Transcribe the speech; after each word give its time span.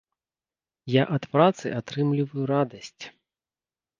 Я 0.91 1.03
ад 1.17 1.27
працы 1.35 1.65
атрымліваю 1.81 2.43
радасць. 2.53 3.03